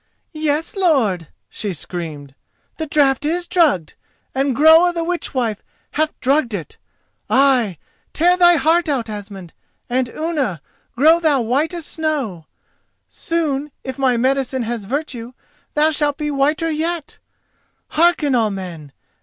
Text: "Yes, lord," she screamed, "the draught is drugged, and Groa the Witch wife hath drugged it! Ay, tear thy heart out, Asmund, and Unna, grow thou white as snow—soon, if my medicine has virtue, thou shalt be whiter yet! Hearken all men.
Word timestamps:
"Yes, 0.33 0.75
lord," 0.75 1.27
she 1.47 1.73
screamed, 1.73 2.33
"the 2.77 2.87
draught 2.87 3.23
is 3.23 3.47
drugged, 3.47 3.93
and 4.33 4.55
Groa 4.55 4.91
the 4.93 5.03
Witch 5.03 5.35
wife 5.35 5.61
hath 5.91 6.19
drugged 6.19 6.55
it! 6.55 6.79
Ay, 7.29 7.77
tear 8.11 8.35
thy 8.35 8.55
heart 8.55 8.89
out, 8.89 9.11
Asmund, 9.11 9.53
and 9.87 10.09
Unna, 10.09 10.59
grow 10.97 11.19
thou 11.19 11.41
white 11.41 11.75
as 11.75 11.85
snow—soon, 11.85 13.71
if 13.83 13.99
my 13.99 14.17
medicine 14.17 14.63
has 14.63 14.85
virtue, 14.85 15.33
thou 15.75 15.91
shalt 15.91 16.17
be 16.17 16.31
whiter 16.31 16.71
yet! 16.71 17.19
Hearken 17.89 18.33
all 18.33 18.49
men. 18.49 18.93